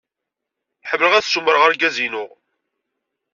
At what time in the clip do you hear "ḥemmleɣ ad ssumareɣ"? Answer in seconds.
0.89-1.61